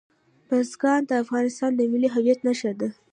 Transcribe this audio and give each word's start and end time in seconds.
بزګان 0.47 1.01
د 1.09 1.11
افغانستان 1.23 1.71
د 1.75 1.79
ملي 1.91 2.09
هویت 2.15 2.39
نښه 2.47 2.71
ده. 2.79 2.89